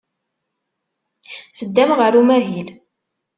Teddam 1.57 1.91
ɣer 1.99 2.13
umahil. 2.21 2.67